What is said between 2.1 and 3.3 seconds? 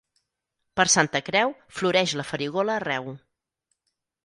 la farigola arreu.